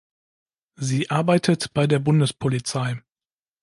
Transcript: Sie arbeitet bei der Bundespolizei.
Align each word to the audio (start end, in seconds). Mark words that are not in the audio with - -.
Sie 0.77 1.11
arbeitet 1.11 1.75
bei 1.75 1.85
der 1.85 1.99
Bundespolizei. 1.99 3.03